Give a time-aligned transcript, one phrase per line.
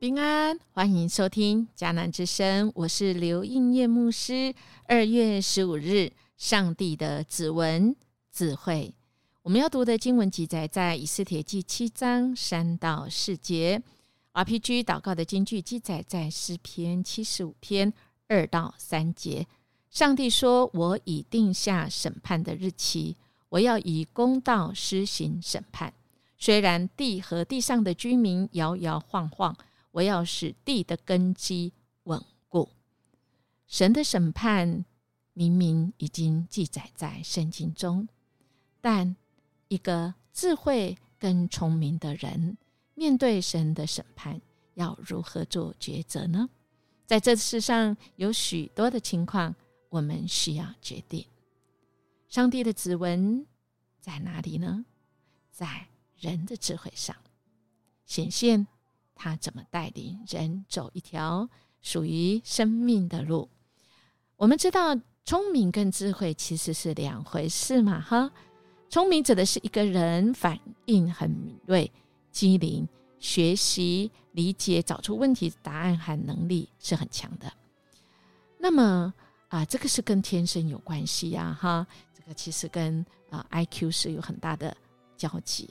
[0.00, 4.54] 平安，欢迎收听迦南之声，我是刘应叶牧师。
[4.84, 7.94] 二月十五日，上帝的指纹
[8.32, 8.94] 智慧，
[9.42, 13.82] 我们要读的经文记载在以斯帖记七章三到四节。
[14.32, 17.92] RPG 祷告的经句记载在诗篇七十五篇
[18.26, 19.46] 二到三节。
[19.90, 23.16] 上帝说：“我已定下审判的日期，
[23.50, 25.92] 我要以公道施行审判。
[26.38, 29.54] 虽然地和地上的居民摇摇晃晃。”
[29.92, 31.72] 我要使地的根基
[32.04, 32.68] 稳固。
[33.66, 34.84] 神的审判
[35.32, 38.08] 明明已经记载在圣经中，
[38.80, 39.16] 但
[39.68, 42.56] 一个智慧跟聪明的人
[42.94, 44.40] 面对神的审判，
[44.74, 46.48] 要如何做抉择呢？
[47.06, 49.54] 在这世上有许多的情况，
[49.88, 51.26] 我们需要决定。
[52.28, 53.44] 上帝的指纹
[54.00, 54.84] 在哪里呢？
[55.50, 55.88] 在
[56.18, 57.16] 人的智慧上
[58.04, 58.66] 显现。
[59.22, 61.46] 他怎么带领人走一条
[61.82, 63.50] 属于生命的路？
[64.36, 68.32] 我们知道，聪明跟智慧其实是两回事嘛，哈。
[68.88, 71.92] 聪明指的是一个人反应很敏锐、
[72.32, 77.52] 机灵，学习、理解、找出问题答案和能力是很强的。
[78.56, 79.12] 那么
[79.48, 81.86] 啊，这个是跟天生有关系呀，哈。
[82.14, 84.74] 这个其实跟啊 I Q 是有很大的
[85.14, 85.68] 交集。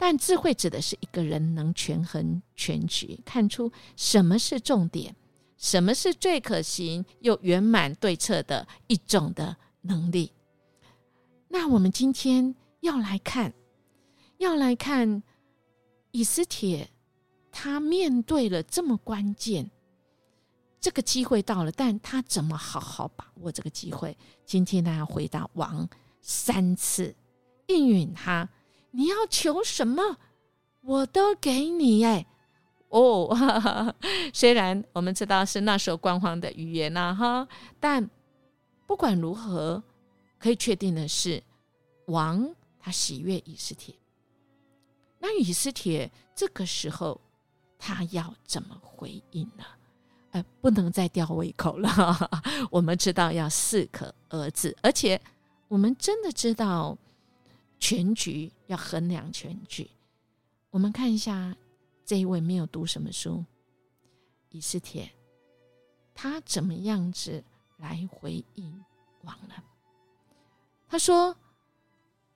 [0.00, 5.14] 但智慧指的是一个人能权衡全局，看出什么是重点，
[5.58, 10.32] 什么是最可行又圆满对策的一种的能力。
[11.48, 13.52] 那我们今天要来看，
[14.38, 15.22] 要来看
[16.12, 16.90] 以斯帖，
[17.52, 19.70] 他面对了这么关键，
[20.80, 24.16] 这个机会到了，但他怎么好好把握这个机会？
[24.46, 25.86] 今天他要回答王
[26.22, 27.14] 三次，
[27.66, 28.48] 应允他。
[28.92, 30.18] 你要求什么，
[30.82, 32.26] 我都给你哎！
[32.88, 33.94] 哦，
[34.34, 37.46] 虽然我们知道是那时候官方的语言呐，哈，
[37.78, 38.08] 但
[38.86, 39.80] 不管如何，
[40.38, 41.40] 可以确定的是，
[42.06, 43.94] 王他喜悦以斯帖。
[45.20, 47.20] 那以斯帖这个时候
[47.78, 49.64] 他要怎么回应呢？
[50.32, 52.30] 呃，不能再吊胃口了。
[52.72, 55.20] 我们知道要适可而止，而且
[55.68, 56.98] 我们真的知道。
[57.80, 59.90] 全局要衡量全局，
[60.70, 61.56] 我们看一下
[62.04, 63.42] 这一位没有读什么书，
[64.50, 65.10] 以斯帖，
[66.14, 67.42] 他怎么样子
[67.78, 68.84] 来回应
[69.22, 69.54] 王呢？
[70.86, 71.34] 他说：“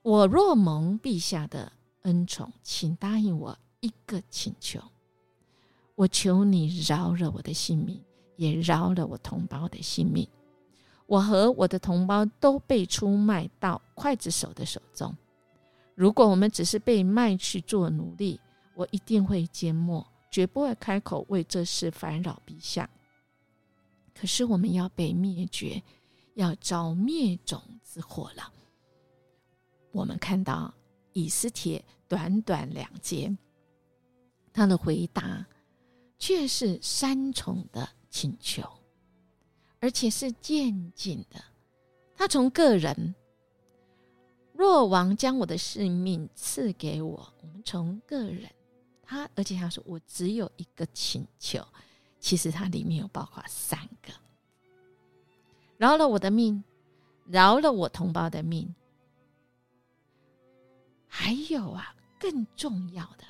[0.00, 1.70] 我若蒙陛下的
[2.02, 4.80] 恩宠，请答应我一个请求，
[5.94, 8.02] 我求你饶了我的性命，
[8.36, 10.26] 也饶了我同胞的性命。
[11.06, 15.14] 我和我的同胞都被出卖到刽子手的手中。”
[15.94, 18.40] 如果我们只是被卖去做奴隶，
[18.74, 22.90] 我一定会缄默，绝不会开口为这事烦扰陛下。
[24.12, 25.80] 可是我们要被灭绝，
[26.34, 28.52] 要遭灭种之祸了。
[29.92, 30.74] 我们看到
[31.12, 33.32] 以斯帖短短两节，
[34.52, 35.46] 他的回答
[36.18, 38.68] 却是三重的请求，
[39.78, 41.40] 而且是渐进的。
[42.16, 43.14] 他从个人。
[44.56, 48.48] 若王将我的性命赐给我，我们从个人，
[49.02, 51.66] 他而且他说我只有一个请求，
[52.20, 54.12] 其实它里面有包括三个：
[55.76, 56.62] 饶了我的命，
[57.26, 58.72] 饶了我同胞的命，
[61.08, 63.24] 还有啊，更重要的，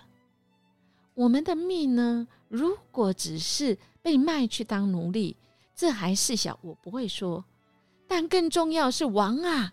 [1.15, 2.29] 我们的命呢？
[2.49, 5.35] 如果只是被卖去当奴隶，
[5.75, 7.43] 这还是小，我不会说，
[8.06, 9.73] 但更重要是王啊。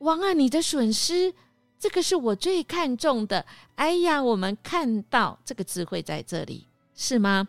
[0.00, 1.34] 王啊，你的损失，
[1.78, 3.44] 这个是我最看重的。
[3.74, 7.46] 哎呀，我们看到这个智慧在这里，是吗？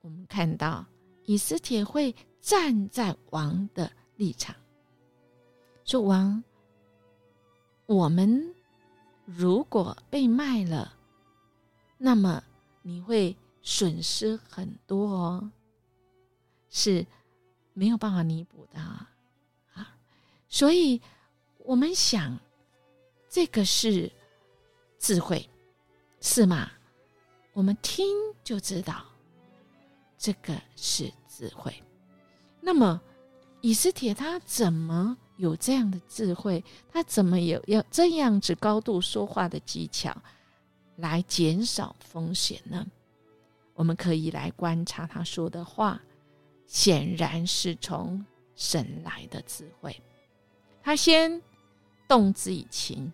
[0.00, 0.86] 我们看到
[1.24, 4.54] 以斯帖会站在王的立场，
[5.84, 6.44] 说：“王，
[7.86, 8.54] 我们
[9.24, 10.94] 如果被卖了，
[11.98, 12.44] 那么
[12.82, 15.50] 你会损失很多哦，
[16.70, 17.04] 是
[17.72, 19.10] 没有办法弥补的啊。”
[20.48, 21.02] 所以。
[21.64, 22.38] 我们想，
[23.26, 24.12] 这个是
[24.98, 25.48] 智慧，
[26.20, 26.70] 是吗？
[27.54, 28.06] 我们听
[28.44, 29.02] 就知道，
[30.18, 31.74] 这个是智慧。
[32.60, 33.00] 那么，
[33.62, 36.62] 以斯帖他怎么有这样的智慧？
[36.92, 40.14] 他怎么有要这样子高度说话的技巧，
[40.96, 42.86] 来减少风险呢？
[43.72, 45.98] 我们可以来观察他说的话，
[46.66, 48.22] 显然是从
[48.54, 49.98] 神来的智慧。
[50.82, 51.40] 他先。
[52.08, 53.12] 动之以情，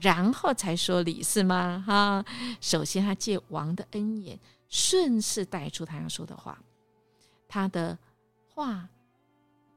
[0.00, 1.82] 然后才说理，是吗？
[1.86, 2.24] 哈，
[2.60, 6.62] 首先他借王的恩言，顺势带出他要说的话。
[7.48, 7.98] 他的
[8.48, 8.88] 话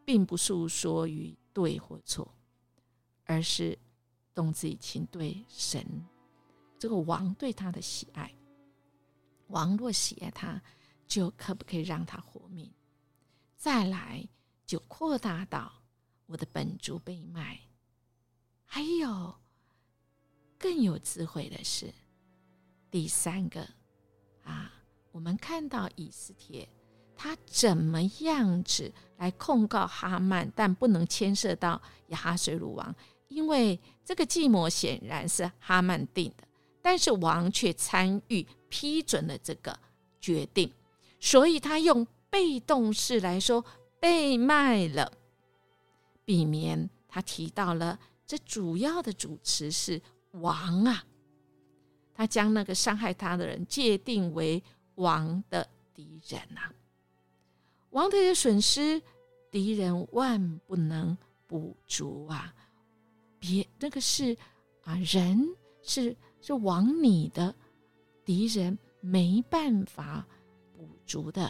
[0.05, 2.33] 并不诉说于对或错，
[3.25, 3.77] 而是
[4.33, 5.85] 动之以情对神
[6.79, 8.33] 这个王对他的喜爱。
[9.47, 10.61] 王若喜爱他，
[11.05, 12.71] 就可不可以让他活命？
[13.57, 14.25] 再来
[14.65, 15.71] 就扩大到
[16.27, 17.59] 我的本族被卖，
[18.65, 19.35] 还有。
[20.57, 21.93] 更有智慧的是，
[22.89, 23.67] 第三个
[24.43, 24.71] 啊，
[25.11, 26.67] 我们看到以斯帖
[27.15, 32.95] 他怎么样子来控告哈曼，但不能牵涉到亚哈水鲁王，
[33.27, 36.47] 因为这个计谋显然是哈曼定的，
[36.81, 39.77] 但是王却参与批准了这个
[40.19, 40.73] 决定，
[41.19, 43.63] 所以他用被动式来说
[43.99, 45.11] 被卖了，
[46.23, 50.01] 避免他提到了这主要的主持是。
[50.41, 51.01] 王啊，
[52.13, 54.61] 他将那个伤害他的人界定为
[54.95, 56.69] 王的敌人呐。
[57.91, 59.01] 王的损失，
[59.49, 61.17] 敌人万不能
[61.47, 62.53] 补足啊！
[63.39, 64.35] 别那个是
[64.83, 67.55] 啊，人是是王你的
[68.25, 70.27] 敌人没办法
[70.73, 71.49] 补足的。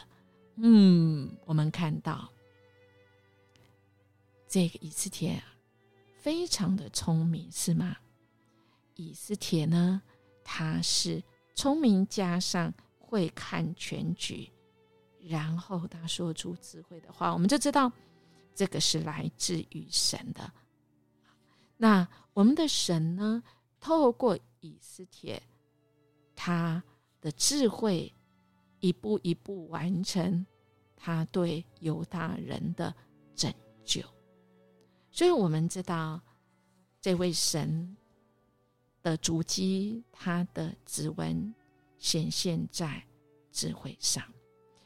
[0.57, 2.31] 嗯，我们看到
[4.47, 5.41] 这个以斯帖
[6.25, 7.95] 非常的聪明，是吗？
[8.95, 10.01] 以斯帖呢，
[10.43, 11.23] 他是
[11.53, 14.51] 聪明加上会看全局，
[15.21, 17.91] 然后他说出智慧的话，我们就知道
[18.55, 20.51] 这个是来自于神的。
[21.77, 23.43] 那我们的神呢，
[23.79, 25.39] 透过以斯帖，
[26.35, 26.83] 他
[27.21, 28.11] 的智慧
[28.79, 30.43] 一步一步完成
[30.95, 32.91] 他对犹大人的
[33.35, 34.01] 拯救，
[35.15, 36.19] 所以我们知道
[36.99, 37.95] 这位神。
[39.05, 41.53] 的足迹，他的指纹
[41.99, 42.99] 显现在
[43.51, 44.23] 智慧上，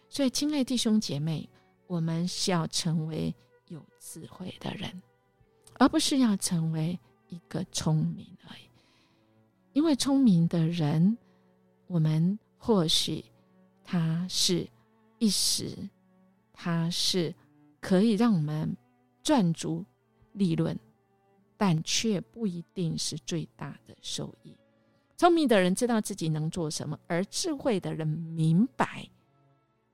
[0.10, 1.50] 所以，亲爱弟兄姐妹，
[1.88, 3.34] 我们是要成为
[3.70, 5.02] 有智慧的人，
[5.76, 7.00] 而不是要成为
[7.30, 8.70] 一个聪明而已。
[9.72, 11.18] 因为聪明的人，
[11.88, 13.24] 我们或许
[13.86, 14.68] 他是
[15.18, 15.78] 一时，
[16.52, 17.34] 他是
[17.80, 18.76] 可以让我们
[19.24, 19.86] 赚足
[20.40, 20.76] 利润。
[21.62, 24.56] 但却不一定是最大的收益。
[25.18, 29.06] 聪明的人知道自己能做什么，而智慧的人明白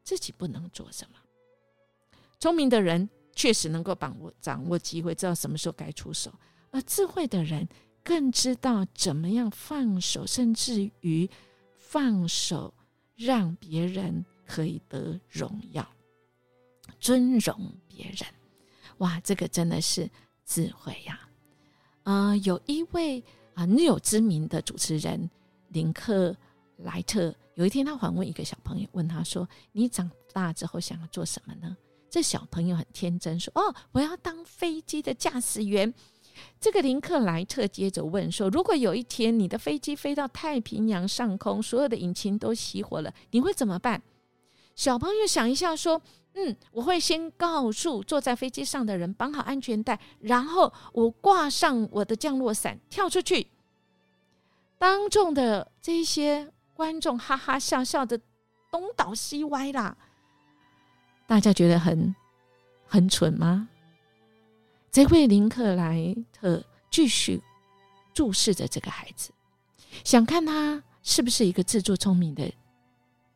[0.04, 1.18] 自己不能做什么。
[2.40, 6.30] 聪明的人确实能够把握掌握机会，知道什么时候该出手；
[6.70, 7.68] 而智慧的人
[8.04, 11.28] 更知道怎么样放手，甚至于
[11.80, 12.72] 放手，
[13.16, 15.84] 让别人可以得荣耀、
[17.00, 18.30] 尊荣别人。
[19.00, 20.08] 哇，这个真的是
[20.46, 21.20] 智慧呀！
[22.04, 23.20] 呃，有一位
[23.56, 25.30] 啊很有知名的主持人
[25.70, 26.36] 林克
[26.78, 31.76] 莱特，有一天他访问一个小朋友，问他说：“你长大之后想要做什么呢？”
[32.10, 35.92] 这小朋友很天真说：“哦，我要当飞机的驾驶员。”
[36.62, 44.02] 这个林克莱特接着问说：“如果有一天你的飞机飞到太平洋上空，所有的引擎都熄火了，你会怎么办？”
[44.76, 46.02] 小朋友想一下说。
[46.38, 53.48] 嗯，我会先告诉坐在飞机上的人绑好安全带，然后我挂上我的降落伞跳出去。
[54.78, 58.20] 当众的这些观众哈哈笑笑的
[58.70, 59.96] 东倒西歪啦，
[61.26, 62.14] 大家觉得很
[62.86, 63.70] 很蠢吗？
[64.92, 66.62] 这位林克莱特
[66.92, 67.42] 继续
[68.14, 69.32] 注视着这个孩子，
[70.04, 72.54] 想看他是不是一个自作聪明的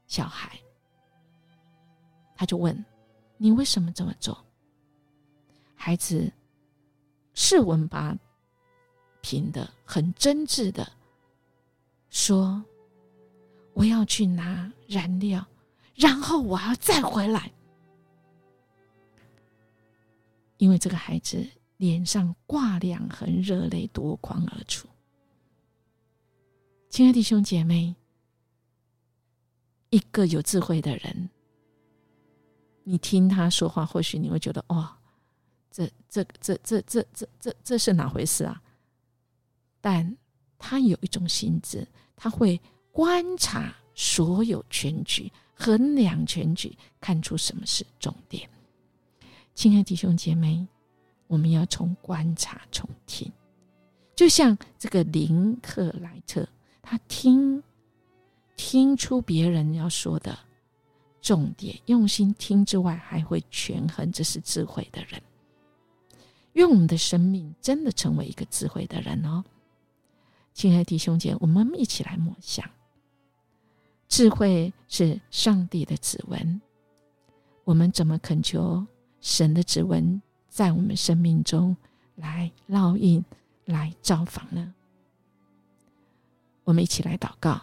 [0.05, 0.59] 小孩。
[2.35, 2.85] 他就问
[3.41, 4.45] ：“你为什么这么做？”
[5.73, 6.31] 孩子
[7.33, 8.15] 是文拔
[9.21, 10.91] 平的，很真挚的
[12.09, 12.63] 说
[13.73, 15.45] ：“我要去拿燃料，
[15.95, 17.51] 然后我要再回来。”
[20.57, 24.87] 因为这个孩子脸上挂两横，热泪夺眶而出。
[26.89, 27.95] 亲爱的弟兄姐妹，
[29.91, 31.29] 一个有智慧的人。
[32.89, 34.97] 你听他说话，或许你会觉得，哇，
[35.69, 38.59] 这、这、这、这、这、这、这，这是哪回事啊？
[39.79, 40.17] 但
[40.57, 42.59] 他有一种心智，他会
[42.91, 48.49] 观察所有全局，衡量全局，看出什么是重点。
[49.53, 50.65] 亲爱弟兄姐妹，
[51.27, 53.31] 我们要从观察从听，
[54.15, 56.43] 就像这个林克莱特，
[56.81, 57.61] 他听
[58.55, 60.35] 听出别人要说的。
[61.21, 65.21] 重点用心听之外，还会权衡，这是智慧的人。
[66.53, 69.43] 愿我们的生命真的成为一个智慧的人哦！
[70.53, 72.69] 亲爱的弟兄姐，我们一起来默想。
[74.07, 76.59] 智慧是上帝的指纹，
[77.63, 78.85] 我们怎么恳求
[79.21, 81.77] 神的指纹在我们生命中
[82.15, 83.23] 来烙印、
[83.65, 84.73] 来造访呢？
[86.63, 87.61] 我们一起来祷告：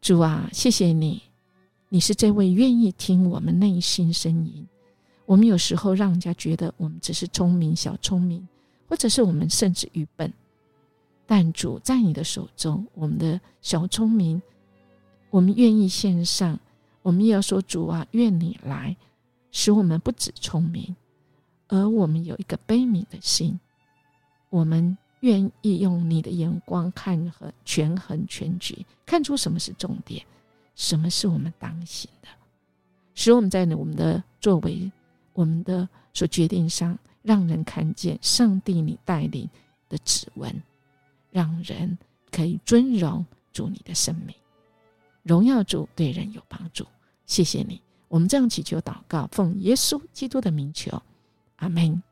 [0.00, 1.22] 主啊，谢谢你，
[1.92, 4.64] 你是这位愿意听我们内心声音。
[5.26, 8.46] 我们有时候让人家觉得我们只是聪明、小聪明，
[8.88, 10.32] 或者是我们甚至愚笨，
[11.26, 14.40] 但主在你的手中，我们的小聪明。
[15.30, 16.60] 我们愿意献上，
[17.02, 18.96] 我们也要说主啊，愿你来，
[19.50, 20.94] 使我们不止聪明，
[21.66, 23.58] 而我们有一个悲悯的心。
[24.48, 30.24] 我们愿意用你的眼光看和权衡全局，看出什么是重点，
[30.74, 32.28] 什么是我们当行的，
[33.14, 34.90] 使我们在我们的作为、
[35.32, 39.48] 我们的所决定上，让人看见上帝你带领
[39.88, 40.62] 的指纹，
[41.30, 41.98] 让人
[42.30, 44.34] 可以尊荣主你的生命。
[45.22, 46.86] 荣耀主对人有帮助，
[47.26, 47.80] 谢谢你。
[48.08, 51.00] 我们这样祈求祷告，奉耶稣基督的名求，
[51.56, 52.02] 阿门。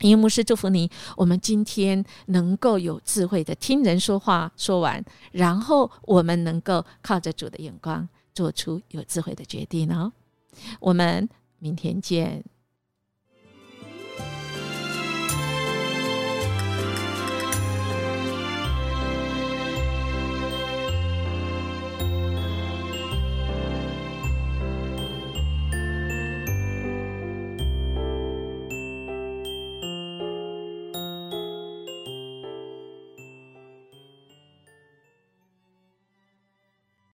[0.00, 10.12] 因为牧师祝福你，我们今天能够有智慧的听人说话说完，然后我们能够靠着主的眼光做出有智慧的决定哦。
[10.80, 11.28] 我们
[11.58, 12.44] 明天见。